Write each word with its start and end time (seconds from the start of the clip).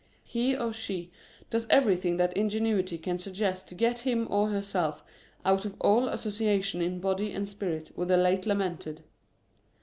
He 0.23 0.57
or 0.57 0.73
she 0.73 1.11
does 1.51 1.67
everything 1.69 2.17
that 2.17 2.35
ingenuity 2.35 2.97
can 2.97 3.19
suggest 3.19 3.67
to 3.67 3.75
get 3.75 3.99
him 3.99 4.25
or 4.31 4.49
herself 4.49 5.03
out 5.45 5.63
of 5.63 5.75
all 5.79 6.07
association 6.07 6.81
in 6.81 6.99
body 6.99 7.31
and 7.33 7.47
spirit 7.47 7.91
with 7.95 8.07
the 8.07 8.17
late 8.17 8.47
lamented. 8.47 9.03